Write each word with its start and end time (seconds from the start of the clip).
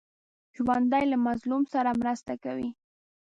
ژوندي 0.55 1.03
له 1.11 1.17
مظلوم 1.27 1.63
سره 1.73 1.91
مرسته 2.01 2.33
کوي 2.43 2.69